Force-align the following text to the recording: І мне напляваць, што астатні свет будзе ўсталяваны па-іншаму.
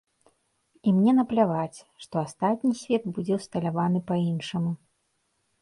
І 0.87 0.93
мне 0.99 1.13
напляваць, 1.17 1.83
што 2.05 2.15
астатні 2.25 2.73
свет 2.81 3.05
будзе 3.19 3.33
ўсталяваны 3.41 3.99
па-іншаму. 4.09 4.71